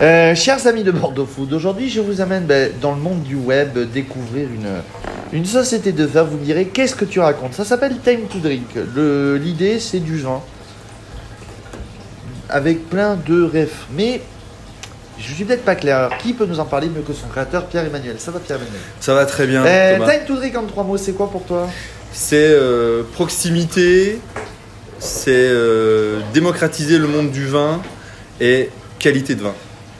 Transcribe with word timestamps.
Euh, 0.00 0.32
chers 0.36 0.64
amis 0.68 0.84
de 0.84 0.92
Bordeaux 0.92 1.26
Food, 1.26 1.52
aujourd'hui 1.52 1.90
je 1.90 2.00
vous 2.00 2.20
amène 2.20 2.44
ben, 2.44 2.70
dans 2.80 2.92
le 2.92 3.00
monde 3.00 3.24
du 3.24 3.34
web 3.34 3.76
découvrir 3.92 4.46
une, 4.48 4.68
une 5.32 5.44
société 5.44 5.90
de 5.90 6.04
vin. 6.04 6.22
Vous 6.22 6.36
me 6.36 6.44
direz, 6.44 6.66
qu'est-ce 6.66 6.94
que 6.94 7.04
tu 7.04 7.18
racontes? 7.18 7.54
Ça 7.54 7.64
s'appelle 7.64 7.96
Time 8.04 8.28
to 8.28 8.38
Drink. 8.38 8.68
L'idée 9.42 9.80
c'est 9.80 9.98
du 9.98 10.18
vin 10.18 10.40
avec 12.48 12.88
plein 12.88 13.16
de 13.16 13.42
refs. 13.42 13.86
Mais 13.92 14.20
je 15.18 15.34
suis 15.34 15.44
peut-être 15.44 15.64
pas 15.64 15.74
clair. 15.74 15.96
Alors, 15.96 16.16
qui 16.18 16.32
peut 16.32 16.46
nous 16.46 16.60
en 16.60 16.64
parler 16.64 16.88
mieux 16.88 17.02
que 17.02 17.12
son 17.12 17.26
créateur, 17.26 17.66
Pierre-Emmanuel? 17.66 18.14
Ça 18.18 18.30
va 18.30 18.38
Pierre-Emmanuel? 18.38 18.80
Ça 19.00 19.14
va 19.14 19.26
très 19.26 19.48
bien. 19.48 19.64
Euh. 19.66 19.96
Time 19.96 20.26
to 20.28 20.36
Drink 20.36 20.56
en 20.56 20.66
trois 20.66 20.84
mots, 20.84 20.96
c'est 20.96 21.12
quoi 21.12 21.28
pour 21.28 21.42
toi? 21.42 21.68
C'est 22.12 22.36
euh, 22.36 23.02
proximité, 23.14 24.20
c'est 25.00 25.50
démocratiser 26.32 26.98
le 26.98 27.08
monde 27.08 27.32
du 27.32 27.46
vin 27.46 27.82
et 28.40 28.70
qualité 29.00 29.34
de 29.34 29.42
vin. 29.42 29.54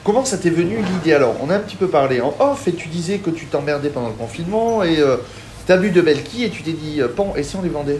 Comment 0.09 0.25
ça 0.25 0.39
t'est 0.39 0.49
venu 0.49 0.77
l'idée 0.77 1.13
Alors, 1.13 1.35
on 1.39 1.51
a 1.51 1.55
un 1.57 1.59
petit 1.59 1.75
peu 1.75 1.85
parlé 1.87 2.19
en 2.19 2.33
off 2.39 2.67
et 2.67 2.73
tu 2.73 2.87
disais 2.87 3.19
que 3.19 3.29
tu 3.29 3.45
t'emmerdais 3.45 3.89
pendant 3.89 4.07
le 4.07 4.15
confinement 4.15 4.81
et 4.81 4.97
euh, 4.97 5.17
t'as 5.67 5.77
bu 5.77 5.91
de 5.91 6.01
belles 6.01 6.23
quilles 6.23 6.45
et 6.45 6.49
tu 6.49 6.63
t'es 6.63 6.71
dit, 6.71 6.99
euh, 6.99 7.07
pan, 7.07 7.33
et 7.35 7.43
si 7.43 7.55
on 7.55 7.61
les 7.61 7.69
vendait? 7.69 7.99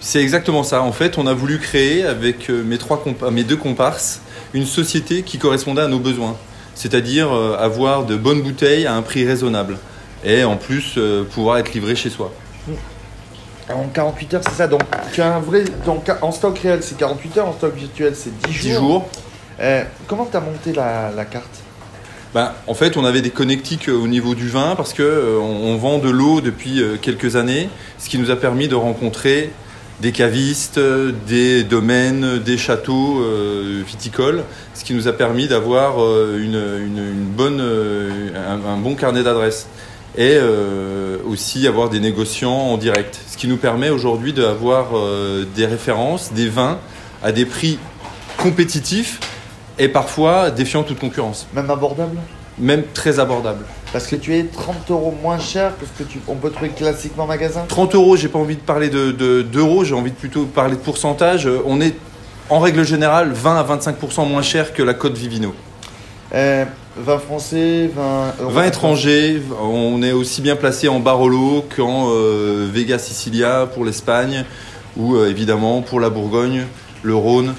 C'est 0.00 0.20
exactement 0.20 0.64
ça. 0.64 0.82
En 0.82 0.90
fait, 0.90 1.16
on 1.16 1.28
a 1.28 1.34
voulu 1.34 1.60
créer 1.60 2.04
avec 2.04 2.50
euh, 2.50 2.64
mes, 2.64 2.76
trois 2.76 2.96
compa- 3.06 3.30
mes 3.30 3.44
deux 3.44 3.54
comparses 3.56 4.20
une 4.52 4.66
société 4.66 5.22
qui 5.22 5.38
correspondait 5.38 5.82
à 5.82 5.86
nos 5.86 6.00
besoins. 6.00 6.34
C'est-à-dire 6.74 7.32
euh, 7.32 7.56
avoir 7.56 8.04
de 8.04 8.16
bonnes 8.16 8.42
bouteilles 8.42 8.86
à 8.86 8.94
un 8.96 9.02
prix 9.02 9.24
raisonnable. 9.24 9.78
Et 10.24 10.42
en 10.42 10.56
plus, 10.56 10.94
euh, 10.98 11.22
pouvoir 11.22 11.58
être 11.58 11.72
livré 11.72 11.94
chez 11.94 12.10
soi. 12.10 12.32
En 13.72 13.84
48 13.94 14.34
heures, 14.34 14.40
c'est 14.42 14.56
ça. 14.56 14.66
Donc, 14.66 14.82
tu 15.12 15.22
as 15.22 15.36
un 15.36 15.38
vrai. 15.38 15.62
Donc, 15.86 16.10
en 16.20 16.32
stock 16.32 16.58
réel, 16.58 16.80
c'est 16.82 16.96
48 16.96 17.36
heures. 17.38 17.46
En 17.46 17.52
stock 17.52 17.76
virtuel, 17.76 18.14
c'est 18.16 18.36
10 18.48 18.52
jours. 18.52 18.62
10 18.62 18.72
jours. 18.74 19.08
Euh, 19.60 19.84
comment 20.06 20.26
tu 20.26 20.36
as 20.36 20.40
monté 20.40 20.72
la, 20.72 21.24
carte? 21.24 21.62
Ben, 22.34 22.52
en 22.66 22.74
fait, 22.74 22.96
on 22.96 23.04
avait 23.04 23.22
des 23.22 23.30
connectiques 23.30 23.88
euh, 23.88 23.96
au 23.96 24.06
niveau 24.06 24.34
du 24.34 24.48
vin 24.48 24.74
parce 24.76 24.92
que 24.92 25.02
euh, 25.02 25.38
on, 25.38 25.76
vend 25.76 25.98
de 25.98 26.10
l'eau 26.10 26.40
depuis 26.40 26.82
euh, 26.82 26.96
quelques 27.00 27.36
années, 27.36 27.70
ce 27.98 28.08
qui 28.08 28.18
nous 28.18 28.30
a 28.30 28.36
permis 28.36 28.68
de 28.68 28.74
rencontrer 28.74 29.50
des 30.00 30.12
cavistes, 30.12 30.78
des 31.26 31.64
domaines, 31.64 32.38
des 32.38 32.56
châteaux 32.56 33.20
viticoles, 33.84 34.44
ce 34.72 34.84
qui 34.84 34.94
nous 34.94 35.08
a 35.08 35.12
permis 35.12 35.48
d'avoir 35.48 35.96
une, 36.36 37.26
bonne, 37.36 37.60
un, 37.60 38.64
un 38.64 38.76
bon 38.76 38.94
carnet 38.94 39.24
d'adresses 39.24 39.66
et 40.16 40.38
aussi 41.28 41.66
avoir 41.66 41.88
des 41.90 41.98
négociants 41.98 42.52
en 42.52 42.76
direct, 42.76 43.18
ce 43.28 43.36
qui 43.36 43.48
nous 43.48 43.56
permet 43.56 43.90
aujourd'hui 43.90 44.32
d'avoir 44.32 44.90
des 45.56 45.66
références, 45.66 46.32
des 46.32 46.48
vins 46.48 46.78
à 47.24 47.32
des 47.32 47.44
prix 47.44 47.80
compétitifs 48.36 49.18
et 49.78 49.88
parfois 49.88 50.50
défiant 50.50 50.82
toute 50.82 50.98
concurrence 50.98 51.46
Même 51.54 51.70
abordable? 51.70 52.16
Même 52.58 52.82
très 52.92 53.20
abordable. 53.20 53.64
Parce 53.92 54.06
que 54.08 54.16
tu 54.16 54.34
es 54.36 54.42
30 54.44 54.90
euros 54.90 55.14
moins 55.22 55.38
cher 55.38 55.72
que 55.78 55.86
ce 55.86 56.02
que 56.02 56.08
tu, 56.08 56.18
on 56.26 56.34
peut 56.34 56.50
trouver 56.50 56.70
classiquement 56.70 57.24
en 57.24 57.28
magasin? 57.28 57.64
30 57.68 57.94
euros, 57.94 58.16
j'ai 58.16 58.28
pas 58.28 58.38
envie 58.40 58.56
de 58.56 58.60
parler 58.60 58.88
de- 58.88 59.12
de- 59.12 59.42
d'euros, 59.42 59.84
j'ai 59.84 59.94
envie 59.94 60.10
de 60.10 60.16
plutôt 60.16 60.44
parler 60.44 60.74
de 60.74 60.80
pourcentage. 60.80 61.46
Euh, 61.46 61.62
On 61.66 61.80
est 61.80 61.94
en 62.50 62.58
règle 62.58 62.84
générale 62.84 63.30
20 63.32 63.56
à 63.58 63.62
25% 63.62 64.24
moins 64.26 64.42
cher 64.42 64.72
que 64.72 64.82
la 64.82 64.94
cote 64.94 65.16
Vivino. 65.16 65.54
euh, 66.34 66.64
Vin 66.96 67.18
français, 67.18 67.88
vin. 67.94 68.32
euro- 68.40 68.50
Vin 68.50 68.64
étranger, 68.64 69.40
on 69.62 70.02
est 70.02 70.10
aussi 70.10 70.42
bien 70.42 70.56
placé 70.56 70.88
en 70.88 70.98
Barolo 70.98 71.64
qu'en 71.76 72.08
euh, 72.10 72.66
Vega 72.72 72.98
Sicilia 72.98 73.68
pour 73.72 73.84
l'Espagne 73.84 74.44
ou 74.96 75.14
euh, 75.14 75.30
évidemment 75.30 75.80
pour 75.80 76.00
la 76.00 76.10
Bourgogne, 76.10 76.66
le 77.04 77.14
Rhône 77.14 77.54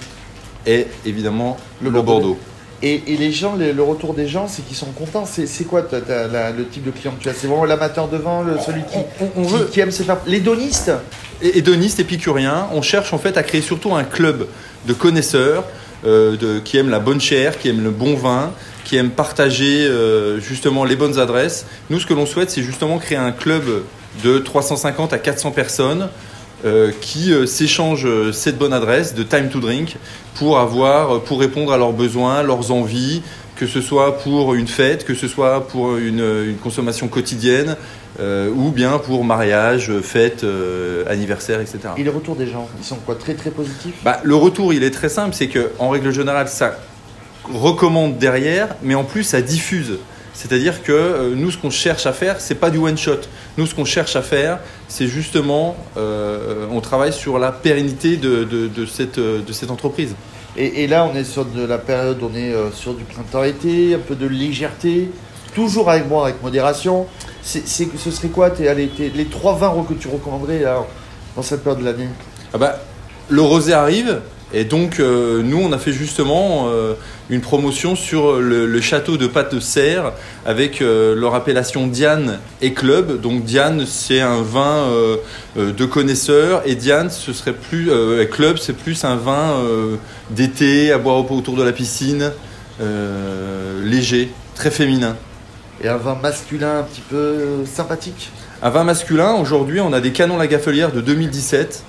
et 0.65 0.88
évidemment 1.05 1.57
Le. 1.81 1.89
Bordeaux. 1.91 2.38
Et, 2.81 3.03
et 3.07 3.17
les 3.17 3.33
gens, 3.33 3.55
les- 3.57 3.73
le 3.73 3.83
retour 3.83 4.13
des 4.13 4.25
gens, 4.27 4.47
c'est 4.47 4.61
qu'ils 4.66 4.77
sont 4.77 4.91
contents. 4.93 5.25
C'est 5.25 5.47
c'est 5.47 5.66
quoi 5.66 5.85
la- 6.07 6.51
le 6.51 6.66
type 6.66 6.85
de 6.85 6.91
client 6.91 7.13
que 7.17 7.21
tu 7.23 7.27
as? 7.29 7.33
C'est 7.33 7.47
vraiment 7.47 7.66
l'amateur 7.66 8.07
de 8.07 8.16
vin, 8.17 8.41
le, 8.43 8.57
celui 8.66 8.83
qui, 8.83 8.97
On- 9.19 9.41
on 9.41 9.43
qui- 9.45 9.53
veut- 9.53 9.66
qui 9.66 9.79
aime 9.81 9.91
se 9.91 10.03
faire. 10.03 10.17
L'hédoniste? 10.25 10.91
Hédoniste, 11.41 12.00
épicurien, 12.00 12.67
on 12.73 12.81
cherche 12.81 13.11
en 13.13 13.17
fait 13.17 13.38
à 13.38 13.44
créer 13.44 13.61
surtout 13.61 13.94
un 13.95 14.03
club 14.06 14.47
de 14.88 14.94
connaisseurs 14.94 15.66
euh, 16.06 16.38
de- 16.38 16.59
qui 16.59 16.78
aiment 16.78 16.89
la 16.89 17.00
bonne 17.00 17.19
chair, 17.19 17.59
qui 17.59 17.67
aiment 17.67 17.84
le 17.84 17.89
bon 17.91 18.16
vin, 18.16 18.51
qui 18.85 18.95
aiment 18.95 19.09
partager 19.09 19.85
euh, 19.85 20.39
justement 20.39 20.85
les 20.85 20.95
bonnes 20.95 21.19
adresses. 21.19 21.66
Nous, 21.89 22.00
ce 22.00 22.05
que 22.05 22.13
l'on 22.13 22.25
souhaite, 22.25 22.50
c'est 22.50 22.63
justement 22.63 22.97
créer 23.00 23.17
un 23.17 23.34
club 23.34 23.63
de 24.23 24.38
350 24.39 25.11
à 25.11 25.17
400 25.17 25.51
personnes 25.51 26.07
euh, 26.66 26.92
qui 27.02 27.31
euh, 27.31 27.46
s'échangent 27.46 28.06
euh, 28.06 28.31
cette 28.31 28.58
bonne 28.58 28.74
adresse 28.74 29.14
de 29.16 29.24
Time 29.24 29.50
to 29.50 29.59
Drink 29.59 29.96
pour 30.36 30.59
avoir, 30.59 31.22
pour 31.22 31.40
répondre 31.40 31.72
à 31.72 31.78
leurs 31.78 31.94
besoins, 31.94 32.44
leurs 32.44 32.72
envies, 32.72 33.22
que 33.56 33.68
ce 33.68 33.81
soit 33.81 34.18
pour 34.20 34.53
une 34.53 34.68
fête, 34.68 35.06
que 35.06 35.14
ce 35.14 35.28
soit 35.28 35.68
pour 35.68 35.97
une, 35.97 36.24
une 36.47 36.58
consommation 36.58 37.08
quotidienne, 37.08 37.75
euh, 38.20 38.50
ou 38.50 38.72
bien 38.72 38.97
pour 38.97 39.24
mariage, 39.24 39.92
fête, 40.02 40.44
euh, 40.44 41.03
anniversaire, 41.08 41.62
etc. 41.62 41.80
et 41.97 42.03
le 42.03 42.12
retour 42.12 42.36
des 42.36 42.47
gens, 42.47 42.68
ils 42.78 42.86
sont 42.86 42.97
quoi 43.06 43.16
Très 43.16 43.34
très 43.34 43.52
positifs? 43.52 43.96
Bah, 44.03 44.20
le 44.24 44.36
retour, 44.36 44.74
il 44.74 44.84
est 44.84 44.91
très 44.91 45.09
simple, 45.09 45.34
c'est 45.34 45.47
que 45.47 45.72
en 45.80 45.90
règle 45.90 46.12
générale, 46.12 46.47
ça 46.47 46.78
recommande 47.53 48.18
derrière, 48.18 48.76
mais 48.84 48.96
en 48.96 49.03
plus, 49.03 49.24
ça 49.24 49.41
diffuse. 49.41 50.00
C'est-à-dire 50.41 50.83
que 50.83 50.94
euh, 50.94 51.33
nous, 51.35 51.51
ce 51.51 51.57
qu'on 51.57 51.69
cherche 51.69 52.05
à 52.05 52.13
faire, 52.13 52.39
c'est 52.39 52.55
pas 52.55 52.69
du 52.69 52.77
one 52.77 52.97
shot. 52.97 53.17
Nous, 53.57 53.66
ce 53.66 53.75
qu'on 53.75 53.83
cherche 53.83 54.16
à 54.16 54.22
faire, 54.22 54.59
c'est 54.88 55.05
justement, 55.07 55.75
euh, 55.97 56.66
on 56.72 56.79
travaille 56.79 57.11
sur 57.11 57.38
la 57.39 57.51
pérennité 57.51 58.16
de, 58.16 58.45
de- 58.45 58.69
de 58.69 58.85
cette, 58.85 59.17
euh, 59.17 59.41
de 59.45 59.51
cette 59.51 59.69
entreprise. 59.69 60.16
Et, 60.55 60.83
et 60.83 60.88
là, 60.88 61.03
on 61.11 61.13
est 61.13 61.25
sur 61.25 61.44
de 61.44 61.66
la 61.66 61.78
période, 61.78 62.19
on 62.23 62.33
est 62.33 62.53
sur 62.73 62.94
du 62.94 63.03
printemps-été, 63.03 63.95
un 63.95 63.99
peu 63.99 64.16
de 64.16 64.28
légèreté, 64.28 65.11
toujours 65.53 65.89
avec 65.89 66.07
moi, 66.07 66.23
avec 66.23 66.41
modération. 66.41 67.05
C'est, 67.44 67.67
c'est- 67.67 67.89
ce 67.97 68.09
serait 68.09 68.29
quoi 68.29 68.49
tes, 68.49 68.69
allez, 68.69 68.88
tes- 68.88 69.09
les 69.09 69.25
trois 69.25 69.55
vins 69.55 69.75
que 69.89 69.94
tu 69.94 70.07
recommanderais 70.07 70.59
là, 70.61 70.85
dans 71.35 71.41
cette 71.41 71.63
période 71.66 71.81
de 71.81 71.85
l'année? 71.85 72.07
Ah 72.53 72.57
bah, 72.57 72.79
le 73.28 73.41
rosé 73.41 73.73
arrive 73.73 74.22
et 74.53 74.65
donc 74.65 74.99
euh, 74.99 75.41
nous 75.43 75.59
on 75.59 75.71
a 75.71 75.77
fait 75.77 75.91
justement 75.91 76.67
euh, 76.69 76.93
une 77.29 77.41
promotion 77.41 77.95
sur 77.95 78.39
le, 78.39 78.65
le 78.65 78.81
château 78.81 79.17
de 79.17 79.27
pâte 79.27 79.53
de 79.53 79.59
serre 79.59 80.13
avec 80.45 80.81
euh, 80.81 81.15
leur 81.15 81.35
appellation 81.35 81.85
Diane 81.85 82.39
et 82.61 82.73
Club. 82.73 83.21
Donc 83.21 83.43
Diane 83.43 83.85
c'est 83.85 84.21
un 84.21 84.41
vin 84.41 84.87
de 85.55 85.85
connaisseurs 85.85 86.63
et 86.65 86.75
Diane 86.75 87.09
ce 87.09 87.33
serait 87.33 87.53
plus 87.53 87.91
et 87.91 88.27
Club 88.27 88.57
c'est 88.57 88.73
plus 88.73 89.03
un 89.03 89.15
vin 89.15 89.57
d'été 90.31 90.91
à 90.91 90.97
boire 90.97 91.31
autour 91.31 91.55
de 91.55 91.63
la 91.63 91.71
piscine, 91.71 92.31
léger, 93.83 94.31
très 94.55 94.71
féminin. 94.71 95.16
Et 95.83 95.87
un 95.87 95.97
vin 95.97 96.16
masculin 96.16 96.79
un 96.79 96.83
petit 96.83 97.01
peu 97.01 97.66
sympathique? 97.66 98.31
Un 98.61 98.69
vin 98.69 98.83
masculin, 98.83 99.35
aujourd'hui, 99.35 99.79
on 99.79 99.93
a 99.93 100.01
des 100.01 100.11
canons 100.11 100.37
Lagafelière 100.37 100.91
de 100.91 100.99
2017. 100.99 101.83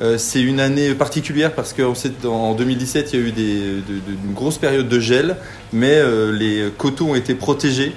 Euh, 0.00 0.16
c'est 0.16 0.40
une 0.40 0.60
année 0.60 0.94
particulière 0.94 1.52
parce 1.54 1.74
qu'en 1.74 2.54
2017, 2.54 3.12
il 3.12 3.20
y 3.20 3.22
a 3.22 3.26
eu 3.26 3.32
des, 3.32 3.58
de- 3.60 4.00
de- 4.00 4.16
une 4.26 4.32
grosse 4.34 4.56
période 4.56 4.88
de 4.88 4.98
gel, 5.00 5.36
mais 5.72 5.92
euh, 5.96 6.32
les 6.32 6.70
coteaux 6.78 7.08
ont 7.08 7.14
été 7.14 7.34
protégés, 7.34 7.94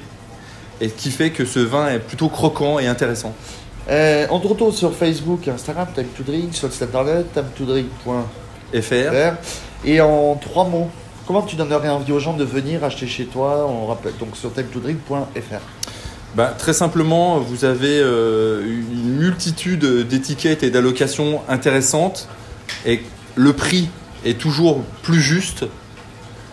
et 0.81 0.89
ce 0.89 0.93
qui 0.93 1.11
fait 1.11 1.29
que 1.29 1.45
ce 1.45 1.59
vin 1.59 1.87
est 1.89 1.99
plutôt 1.99 2.27
croquant 2.27 2.77
et 2.79 2.87
intéressant. 2.87 3.33
Euh, 3.89 4.27
On 4.31 4.39
te 4.39 4.47
retrouve 4.47 4.75
sur 4.75 4.93
Facebook, 4.93 5.47
Instagram, 5.47 5.87
Time 5.95 6.07
to 6.17 6.23
Drink, 6.23 6.53
sur 6.53 6.67
le 6.67 6.73
site 6.73 6.83
internet, 6.83 7.25
timetodrink.fr. 7.33 8.81
FR. 8.81 9.33
Et 9.85 10.01
en 10.01 10.35
trois 10.35 10.65
mots, 10.65 10.89
comment 11.27 11.41
tu 11.43 11.55
donnerais 11.55 11.89
envie 11.89 12.11
aux 12.11 12.19
gens 12.19 12.33
de 12.33 12.43
venir 12.43 12.83
acheter 12.83 13.07
chez 13.07 13.25
toi? 13.25 13.65
On 13.69 13.85
rappelle 13.87 14.13
donc 14.19 14.35
sur 14.35 14.51
timetodrink.fr. 14.53 15.82
Bah, 16.35 16.51
très 16.57 16.73
simplement, 16.73 17.37
vous 17.37 17.63
avez 17.63 17.99
euh, 17.99 18.63
une 18.65 19.17
multitude 19.17 20.07
d'étiquettes 20.07 20.63
et 20.63 20.71
d'allocations 20.71 21.41
intéressantes 21.47 22.27
et 22.87 23.01
le 23.35 23.53
prix 23.53 23.87
est 24.25 24.39
toujours 24.39 24.81
plus 25.03 25.21
juste. 25.21 25.65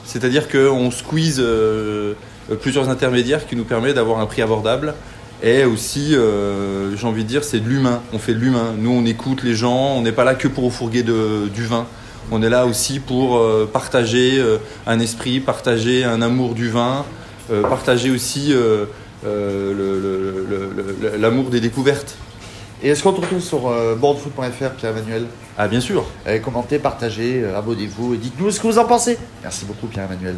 C'est-à-dire 0.04 0.50
qu'on 0.50 0.90
squeeze 0.90 1.40
euh, 1.40 2.12
plusieurs 2.60 2.90
intermédiaires 2.90 3.46
qui 3.46 3.56
nous 3.56 3.64
permet 3.64 3.94
d'avoir 3.94 4.20
un 4.20 4.26
prix 4.26 4.42
abordable. 4.42 4.92
Et 5.42 5.64
aussi, 5.64 6.14
euh, 6.14 6.94
j'ai 6.94 7.06
envie 7.06 7.24
de 7.24 7.28
dire, 7.28 7.42
c'est 7.42 7.60
de 7.60 7.68
l'humain. 7.68 8.02
On 8.12 8.18
fait 8.18 8.34
de 8.34 8.38
l'humain. 8.38 8.74
Nous, 8.76 8.90
on 8.90 9.06
écoute 9.06 9.42
les 9.42 9.54
gens. 9.54 9.94
On 9.96 10.02
n'est 10.02 10.12
pas 10.12 10.24
là 10.24 10.34
que 10.34 10.48
pour 10.48 10.70
fourguer 10.74 11.02
du 11.02 11.64
vin. 11.64 11.86
On 12.30 12.42
est 12.42 12.50
là 12.50 12.66
aussi 12.66 13.00
pour 13.00 13.42
partager 13.72 14.40
un 14.86 15.00
esprit, 15.00 15.40
partager 15.40 16.04
un 16.04 16.20
amour 16.20 16.54
du 16.54 16.68
vin, 16.68 17.04
partager 17.68 18.10
aussi 18.10 18.54
euh, 19.26 21.16
l'amour 21.18 21.50
des 21.50 21.60
découvertes. 21.60 22.16
Et 22.82 22.88
est-ce 22.88 23.02
qu'on 23.02 23.12
te 23.12 23.20
retrouve 23.20 23.40
sur 23.40 23.68
euh, 23.68 23.94
boardfoot.fr, 23.94 24.70
Pierre-Emmanuel 24.70 25.26
Ah, 25.58 25.68
bien 25.68 25.80
sûr. 25.80 26.06
Euh, 26.26 26.38
Commentez, 26.38 26.78
partagez, 26.78 27.42
euh, 27.42 27.58
abonnez-vous 27.58 28.14
et 28.14 28.16
dites-nous 28.16 28.50
ce 28.50 28.58
que 28.60 28.66
vous 28.66 28.78
en 28.78 28.86
pensez. 28.86 29.18
Merci 29.42 29.66
beaucoup, 29.66 29.86
Pierre-Emmanuel. 29.86 30.36